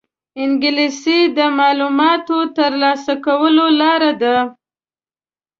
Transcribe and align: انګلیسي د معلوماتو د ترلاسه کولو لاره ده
انګلیسي 0.43 1.19
د 1.37 1.39
معلوماتو 1.57 2.37
د 2.47 2.53
ترلاسه 2.57 3.13
کولو 3.25 3.65
لاره 3.79 4.11
ده 4.21 4.37